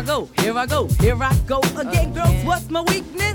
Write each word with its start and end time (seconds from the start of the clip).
Here 0.00 0.08
I 0.08 0.16
go, 0.16 0.28
here 0.38 0.56
I 0.56 0.64
go, 0.64 0.88
here 0.98 1.22
I 1.22 1.36
go 1.46 1.60
again, 1.78 2.14
girls. 2.14 2.42
What's 2.42 2.70
my 2.70 2.80
weakness? 2.80 3.29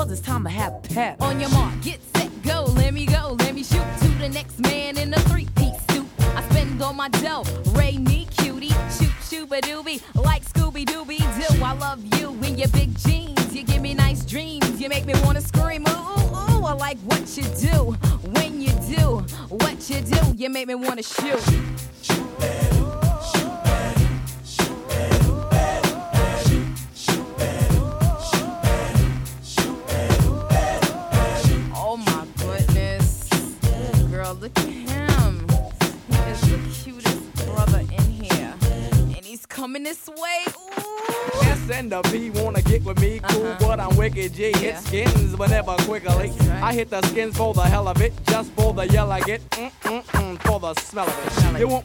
Cause 0.00 0.12
it's 0.12 0.22
time 0.22 0.44
to 0.44 0.48
have 0.48 0.79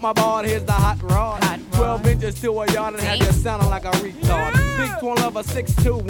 my 0.05 0.13
bald 0.13 0.45
head's 0.45 0.63
the 0.65 0.71
hot 0.71 1.01
rod. 1.01 1.43
Hot 1.43 1.59
12 1.71 2.01
rod. 2.01 2.07
inches 2.07 2.39
to 2.39 2.51
a 2.61 2.71
yard 2.71 2.93
and 2.93 3.01
had 3.01 3.17
you 3.17 3.31
sounding 3.31 3.69
like 3.71 3.85
a 3.85 3.91
retard. 3.91 4.53
Big 4.77 4.99
twin 4.99 5.17
of 5.25 5.35
a 5.35 5.41
6'2 5.41 6.04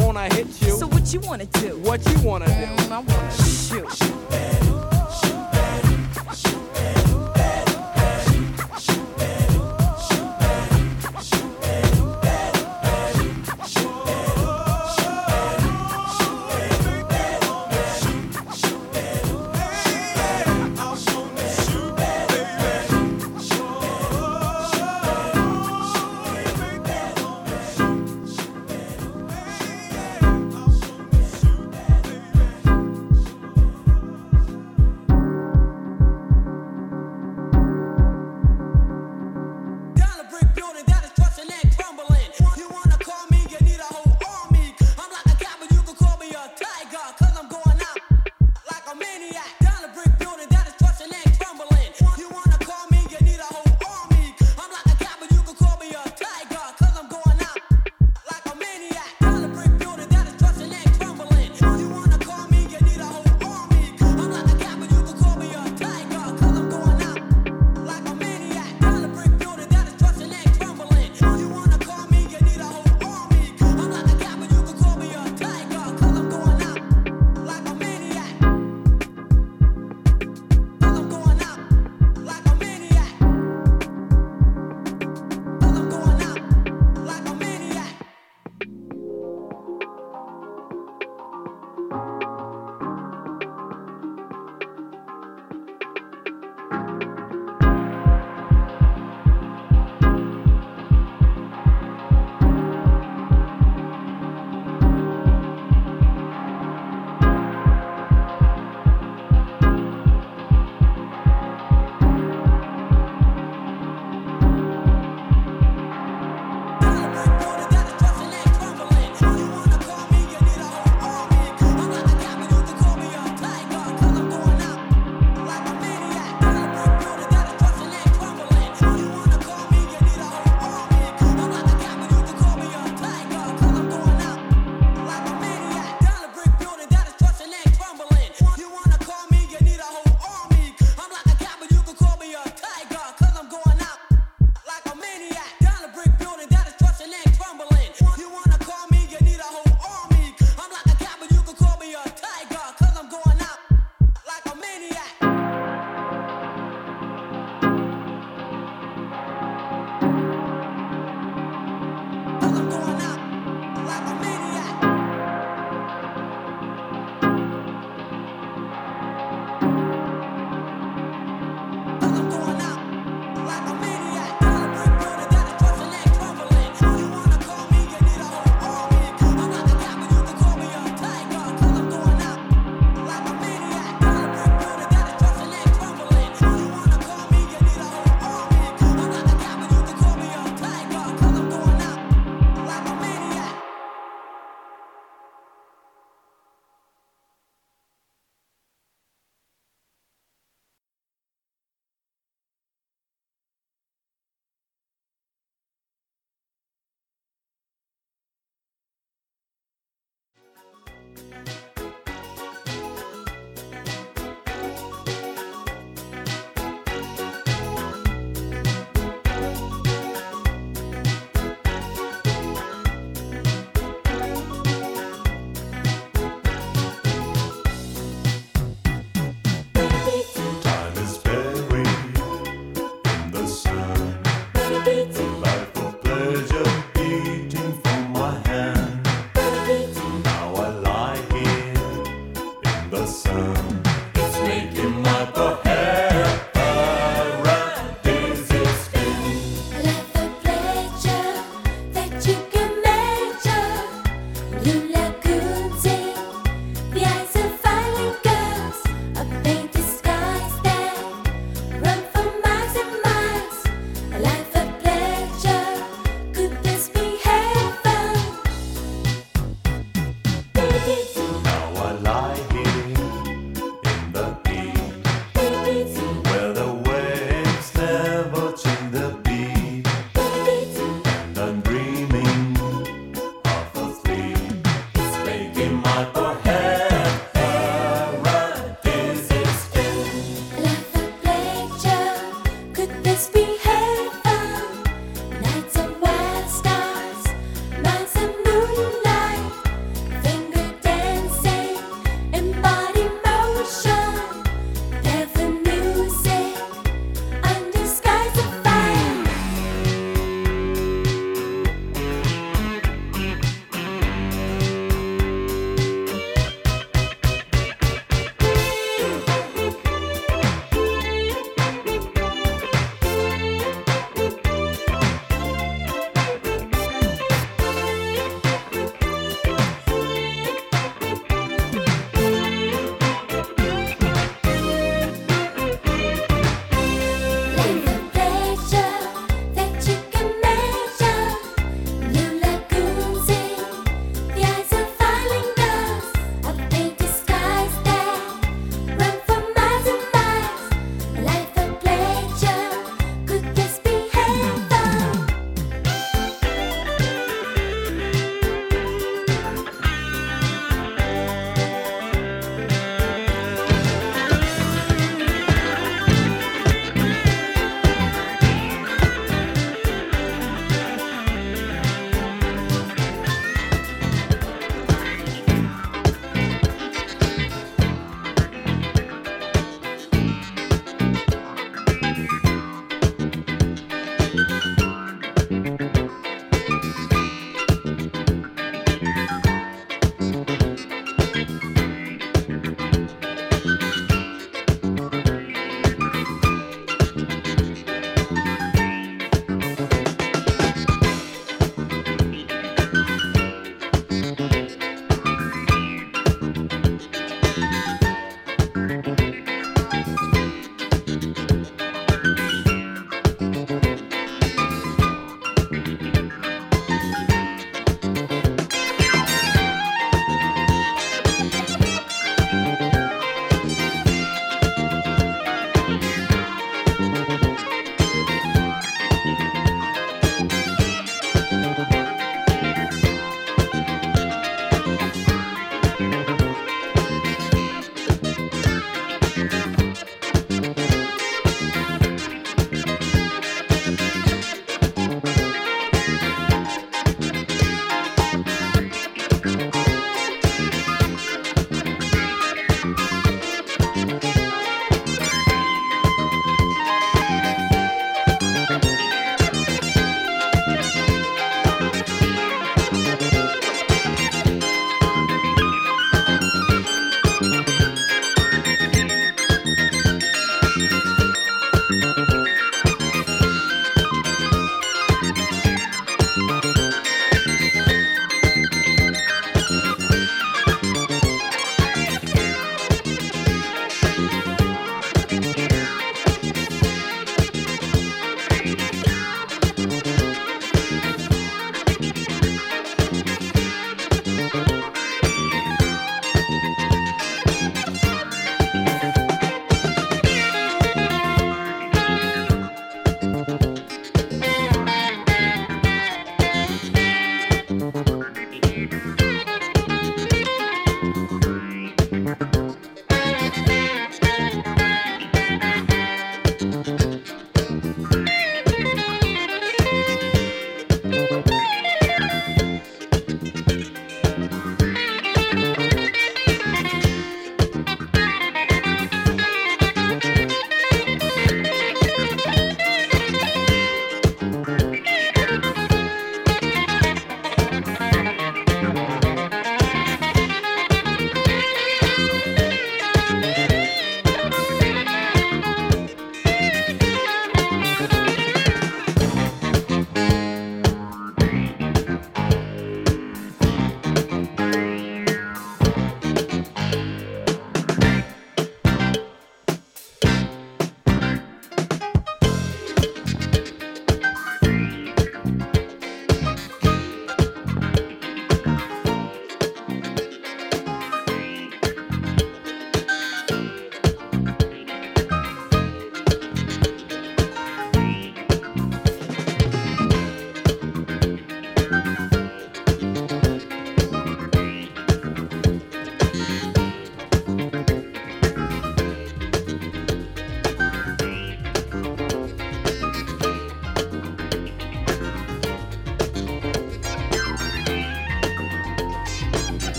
lights. 235.06 235.35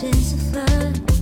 chances 0.00 0.32
of 0.32 0.54
love. 0.56 1.13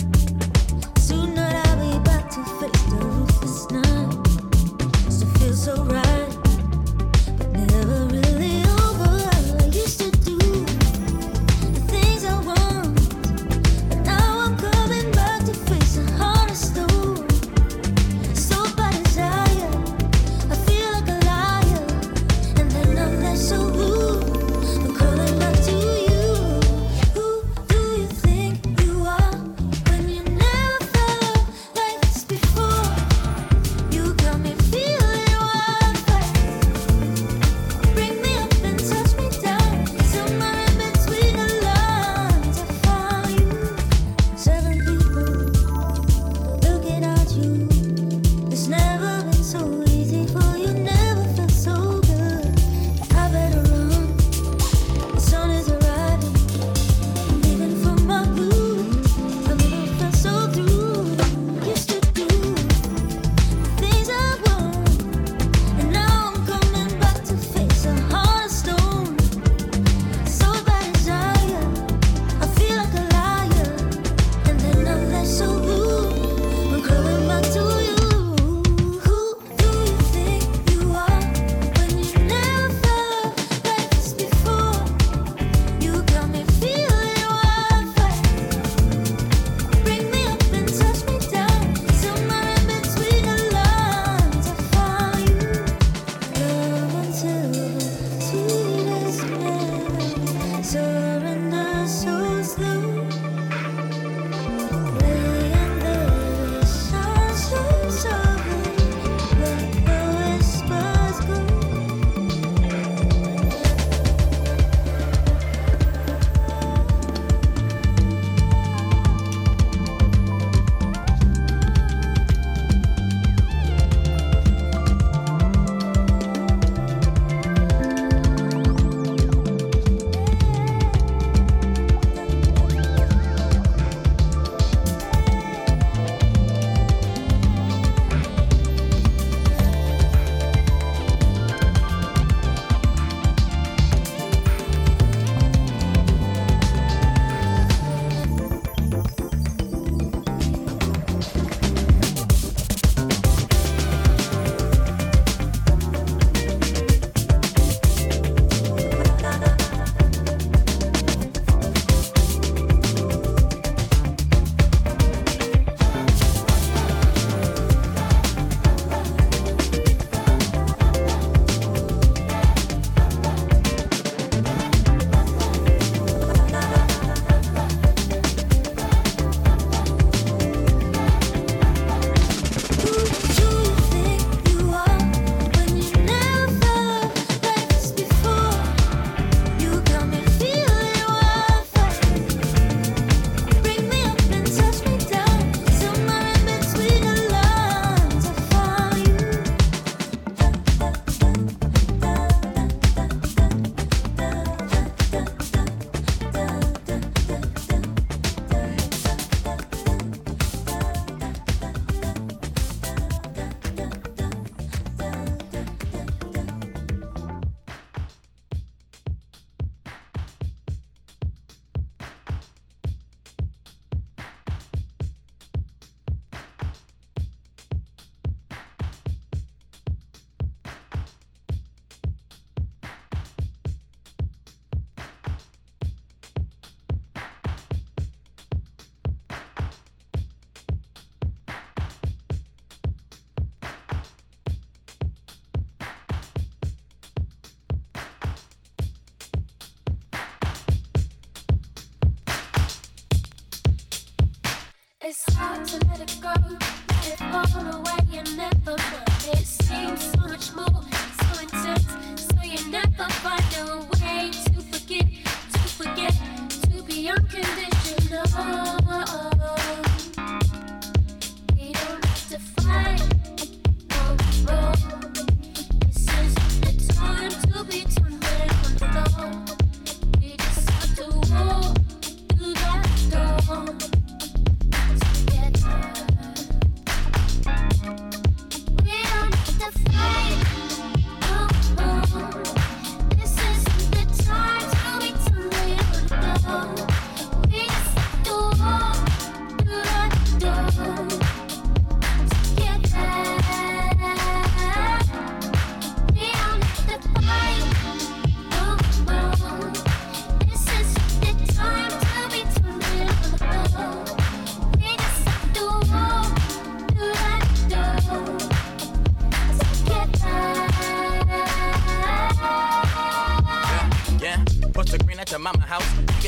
It's 255.04 255.24
hard 255.34 255.66
to 255.66 255.84
let 255.88 256.00
it 256.00 256.16
go, 256.22 256.32
let 256.38 257.08
it 257.08 257.18
fall 257.18 257.66
away 257.74 258.18
and 258.18 258.36
never 258.36 258.78
find 258.78 259.36
it. 259.36 259.44
Seems 259.44 260.12
so 260.12 260.20
much 260.20 260.54
more, 260.54 260.84
so 261.18 261.40
intense, 261.42 262.28
so 262.28 262.42
you 262.44 262.70
never 262.70 263.08
find 263.18 263.42
a 263.58 263.78
way 263.98 264.30
to 264.30 264.60
forget, 264.70 265.06
to 265.54 265.58
forget, 265.58 266.14
to 266.50 266.82
be 266.84 267.08
unconditional. 267.08 268.72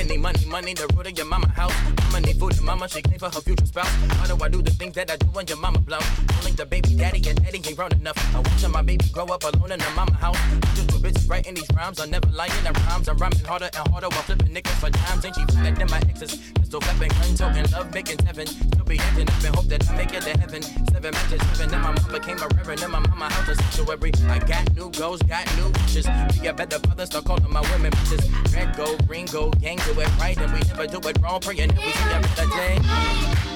Money, 0.02 0.44
money, 0.46 0.74
the 0.74 0.88
root 0.96 1.06
of 1.06 1.16
your 1.16 1.26
mama 1.26 1.48
house. 1.48 1.72
Mama 2.02 2.26
need 2.26 2.36
food 2.36 2.56
and 2.56 2.62
mama, 2.66 2.88
she 2.88 3.00
clean 3.00 3.18
for 3.18 3.30
her 3.30 3.40
future 3.40 3.66
spouse. 3.66 3.88
How 4.18 4.26
do 4.26 4.42
I 4.42 4.48
do 4.48 4.60
the 4.60 4.72
things 4.72 4.94
that 4.94 5.10
I 5.10 5.16
do 5.16 5.26
when 5.26 5.46
your 5.46 5.58
mama 5.58 5.78
blow? 5.78 5.98
Only 6.38 6.50
the 6.52 6.66
baby 6.66 6.94
daddy 6.96 7.22
and 7.28 7.40
daddy 7.42 7.62
ain't 7.64 7.76
grown 7.76 7.92
enough. 7.92 8.18
I 8.34 8.40
watching 8.40 8.72
my 8.72 8.82
baby 8.82 9.04
grow 9.12 9.26
up 9.26 9.44
alone 9.44 9.70
in 9.70 9.78
the 9.78 9.90
mama 9.94 10.14
house. 10.14 10.38
Just 10.74 10.90
two 10.90 10.98
bitches 10.98 11.30
writing 11.30 11.54
these 11.54 11.68
rhymes, 11.76 12.00
I'm 12.00 12.10
never 12.10 12.28
lying 12.28 12.52
in 12.66 12.72
rhymes. 12.72 13.08
I'm 13.08 13.16
rhyming 13.18 13.44
harder 13.44 13.70
and 13.72 13.88
harder 13.88 14.08
while 14.08 14.22
flipping 14.22 14.52
niggas 14.52 14.78
for 14.80 14.90
times. 14.90 15.24
Ain't 15.24 15.36
she 15.36 15.44
than 15.62 15.88
my 15.88 16.00
exes? 16.08 16.63
Pistol 16.74 16.96
flipping, 16.96 17.18
gun 17.20 17.34
toting, 17.36 17.70
love 17.70 17.94
making 17.94 18.18
seven. 18.26 18.46
Still 18.48 18.84
be 18.84 18.98
acting 18.98 19.28
up 19.28 19.44
and 19.44 19.54
hope 19.54 19.66
that 19.66 19.88
I 19.88 19.96
make 19.96 20.12
it 20.12 20.22
to 20.22 20.36
heaven. 20.36 20.60
Seven 20.62 21.14
matches, 21.14 21.40
seven, 21.52 21.72
and 21.72 21.82
my 21.82 21.92
mom 21.92 22.12
became 22.12 22.38
a 22.38 22.48
reverend. 22.48 22.82
In 22.82 22.90
my 22.90 22.98
mama 22.98 23.32
house 23.32 23.48
a 23.48 23.54
sanctuary. 23.54 24.10
I 24.28 24.40
got 24.40 24.74
new 24.74 24.90
goals, 24.90 25.22
got 25.22 25.46
new 25.56 25.70
wishes. 25.82 26.06
Be 26.40 26.48
a 26.48 26.52
better 26.52 26.80
father, 26.80 27.06
start 27.06 27.26
calling 27.26 27.52
my 27.52 27.60
women 27.72 27.92
bitches. 27.92 28.52
Red 28.52 28.76
gold, 28.76 29.06
green 29.06 29.26
gold, 29.26 29.60
gang 29.60 29.78
do 29.78 30.00
it 30.00 30.18
right, 30.18 30.36
and 30.36 30.52
we 30.52 30.60
never 30.66 30.86
do 30.88 31.08
it 31.08 31.16
wrong. 31.22 31.40
Praying 31.40 31.68
that 31.68 31.78
we 31.78 31.92
see 31.92 32.10
a 32.10 32.20
better 32.20 32.50
day. 32.56 33.53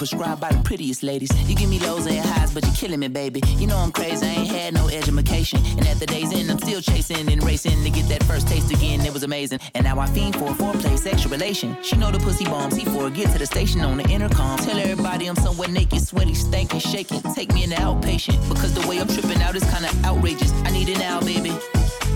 Prescribed 0.00 0.40
by 0.40 0.50
the 0.50 0.62
prettiest 0.64 1.02
ladies. 1.02 1.30
You 1.46 1.54
give 1.54 1.68
me 1.68 1.78
lows 1.78 2.06
and 2.06 2.16
highs, 2.24 2.54
but 2.54 2.64
you're 2.64 2.74
killing 2.74 3.00
me, 3.00 3.08
baby. 3.08 3.42
You 3.58 3.66
know 3.66 3.76
I'm 3.76 3.92
crazy. 3.92 4.26
I 4.26 4.30
ain't 4.30 4.48
had 4.48 4.72
no 4.72 4.88
education. 4.88 5.60
And 5.76 5.86
at 5.86 5.98
the 6.00 6.06
day's 6.06 6.32
end, 6.32 6.50
I'm 6.50 6.58
still 6.58 6.80
chasing 6.80 7.30
and 7.30 7.44
racing 7.44 7.84
to 7.84 7.90
get 7.90 8.08
that 8.08 8.22
first 8.22 8.48
taste 8.48 8.72
again. 8.72 9.02
It 9.02 9.12
was 9.12 9.24
amazing. 9.24 9.60
And 9.74 9.84
now 9.84 10.00
I 10.00 10.06
fiend 10.06 10.36
for 10.36 10.46
a 10.46 10.54
foreplay, 10.54 10.98
sexual 10.98 11.30
relation. 11.30 11.76
She 11.82 11.96
know 11.96 12.10
the 12.10 12.18
pussy 12.18 12.46
bombs. 12.46 12.76
He 12.76 12.86
for 12.86 13.10
get 13.10 13.30
to 13.32 13.38
the 13.38 13.44
station 13.44 13.82
on 13.82 13.98
the 13.98 14.08
intercom. 14.08 14.58
Tell 14.60 14.78
everybody 14.78 15.26
I'm 15.26 15.36
somewhere 15.36 15.68
naked, 15.68 16.00
sweaty, 16.00 16.32
stankin', 16.32 16.80
shaking. 16.80 17.20
Take 17.34 17.52
me 17.52 17.64
in 17.64 17.68
the 17.68 17.76
outpatient. 17.76 18.38
Because 18.48 18.72
the 18.72 18.88
way 18.88 19.00
I'm 19.00 19.08
tripping 19.08 19.42
out 19.42 19.54
is 19.54 19.64
kinda 19.64 19.90
outrageous. 20.06 20.50
I 20.64 20.70
need 20.70 20.88
it 20.88 20.98
now, 20.98 21.20
baby. 21.20 21.52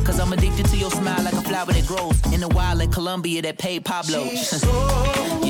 Cause 0.04 0.20
I'm 0.20 0.32
addicted 0.34 0.66
to 0.66 0.76
your 0.76 0.90
smile 0.90 1.22
like 1.22 1.32
a 1.32 1.42
flower 1.42 1.72
that 1.72 1.86
grows 1.86 2.20
in 2.32 2.40
the 2.40 2.48
wild 2.48 2.82
in 2.82 2.90
Colombia 2.90 3.40
that 3.40 3.56
paid 3.56 3.86
Pablo. 3.86 4.24
yeah, 4.24 4.40
y'all 5.40 5.43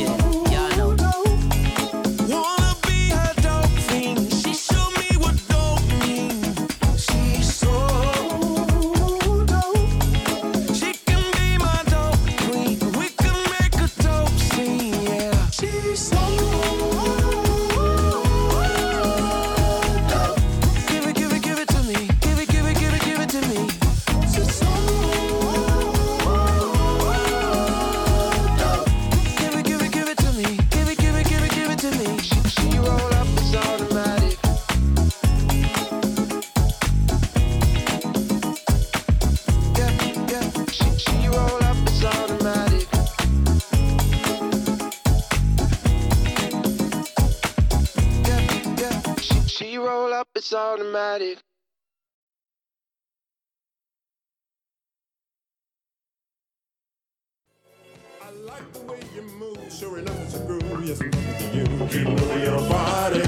like 58.55 58.73
the 58.73 58.81
way 58.81 59.01
you 59.13 59.23
move, 59.37 59.59
sure 59.73 59.99
enough 59.99 60.21
it's 60.23 60.37
a 60.37 60.39
groove. 60.47 60.85
Yes, 60.85 61.01
I'm 61.01 61.11
to 61.11 61.19
you. 61.57 61.65
Keep 61.89 62.07
moving 62.09 62.43
your 62.43 62.61
body 62.69 63.23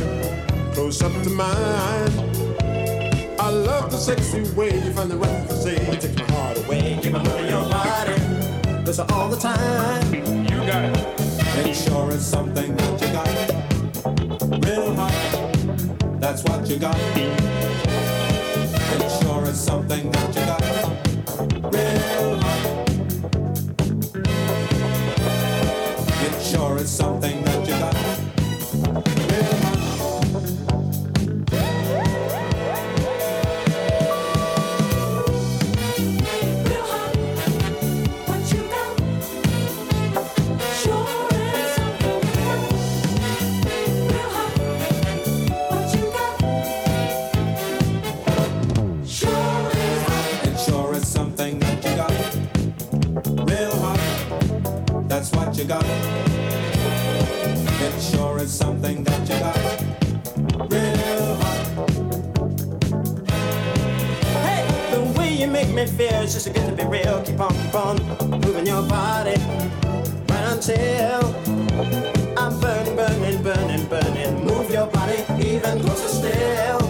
close 0.73 1.03
up 1.03 1.13
to 1.25 1.31
mine. 1.31 2.13
I 3.41 3.51
love 3.51 3.91
the 3.91 3.97
sexy 3.97 4.43
way 4.55 4.73
you 4.73 4.93
find 4.93 5.11
the 5.11 5.17
right 5.17 5.49
to 5.49 5.57
say, 5.57 5.77
take 5.97 6.17
my 6.17 6.25
heart 6.35 6.59
away. 6.59 6.99
Keep 7.03 7.13
moving 7.15 7.49
your 7.49 7.69
body, 7.69 8.15
listen 8.85 9.11
all 9.11 9.29
the 9.29 9.37
time. 9.37 10.15
You 10.15 10.59
got 10.71 10.85
it. 10.85 10.97
It 11.67 11.75
sure 11.75 12.13
is 12.13 12.25
something 12.25 12.77
that 12.77 13.01
you 13.01 13.09
got. 13.19 13.29
Real 14.65 14.95
hot, 14.95 16.21
that's 16.21 16.45
what 16.45 16.69
you 16.69 16.79
got. 16.79 16.97
It 18.95 19.11
sure 19.21 19.45
is 19.45 19.59
something 19.59 20.11
that 20.13 20.37
you 20.37 20.47
got. 20.47 20.66
Something 26.97 27.45
that 27.45 27.69
you 27.69 27.75
got. 27.75 27.95
Real 29.31 29.57
hot. 29.63 29.81
It 40.59 40.73
sure 40.83 41.29
is 41.35 41.71
something 41.77 42.11
you 42.11 42.31
got. 42.47 42.61
Real 44.11 44.31
hot. 44.37 44.53
What 45.71 45.87
you 45.95 46.05
got. 46.17 46.35
Sure 50.67 50.95
it's 50.95 51.09
something 51.09 51.59
that 51.61 51.85
you 51.85 51.97
got 51.97 52.13
Real 53.49 53.77
Heart, 53.77 55.09
that's 55.09 55.31
what 55.33 55.57
you 55.59 55.65
got 55.65 56.26
sure 58.37 58.43
it's 58.43 58.53
something 58.53 59.05
that 59.05 59.21
you 59.29 59.39
got 59.39 59.57
real 60.71 61.35
hot. 61.37 61.67
Hey, 64.45 64.65
the 64.93 65.19
way 65.19 65.33
you 65.33 65.47
make 65.47 65.73
me 65.73 65.87
feel 65.87 66.23
is 66.23 66.35
just 66.35 66.47
to 66.47 66.73
be 66.73 66.85
real. 66.85 67.23
Keep 67.23 67.41
on, 67.41 67.55
on 67.75 68.41
moving 68.41 68.67
your 68.67 68.83
body 68.83 69.41
until 70.29 71.35
I'm 72.37 72.61
burning, 72.61 72.97
burning, 72.97 73.43
burning, 73.43 73.87
burning. 73.87 74.45
Move 74.45 74.71
your 74.71 74.87
body 74.87 75.25
even 75.39 75.81
closer 75.81 76.09
still. 76.09 76.81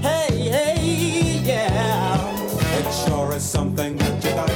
Hey, 0.00 0.48
hey, 0.48 1.40
yeah. 1.44 2.18
It 2.78 2.92
sure 3.06 3.32
is 3.34 3.42
something 3.42 3.96
that 3.96 4.24
you 4.24 4.30
got 4.30 4.50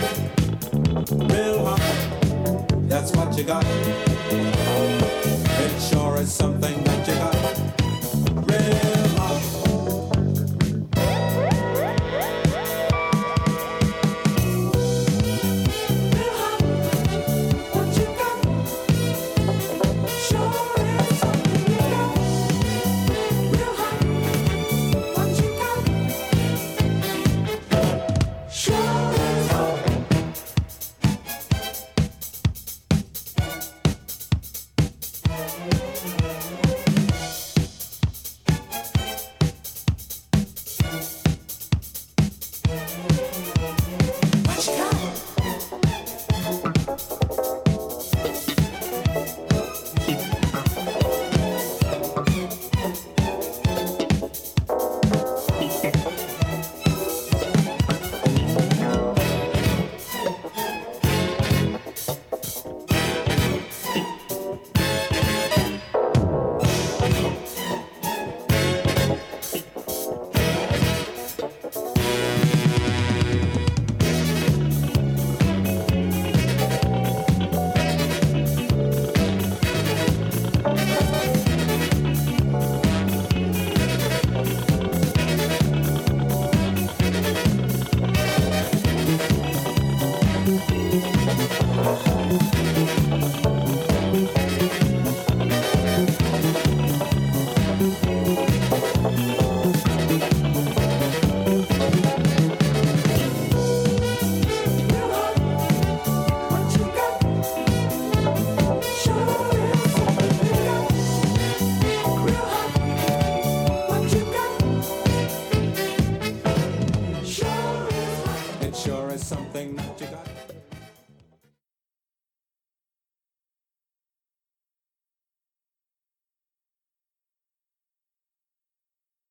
real 1.33 1.65
hot. 1.65 1.81
That's 2.89 3.13
what 3.13 3.37
you 3.39 3.45
got. 3.45 4.06